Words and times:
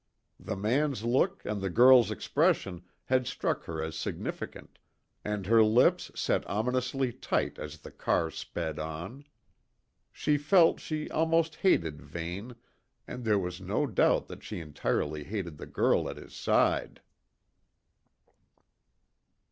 The 0.39 0.55
man's 0.55 1.03
look 1.03 1.43
and 1.45 1.61
the 1.61 1.69
girl's 1.69 2.09
expression 2.09 2.81
had 3.05 3.27
struck 3.27 3.65
her 3.65 3.83
as 3.83 3.95
significant; 3.95 4.79
and 5.23 5.45
her 5.45 5.63
lips 5.63 6.09
set 6.15 6.43
ominously 6.49 7.13
tight 7.13 7.59
as 7.59 7.77
the 7.77 7.91
car 7.91 8.31
sped 8.31 8.79
on. 8.79 9.25
She 10.11 10.39
felt 10.39 10.79
she 10.79 11.07
almost 11.11 11.57
hated 11.57 12.01
Vane, 12.01 12.55
and 13.07 13.23
there 13.23 13.37
was 13.37 13.61
no 13.61 13.85
doubt 13.85 14.25
that 14.27 14.41
she 14.43 14.59
entirely 14.59 15.23
hated 15.23 15.57
the 15.59 15.67
girl 15.67 16.09
at 16.09 16.17
his 16.17 16.33
side. 16.33 17.01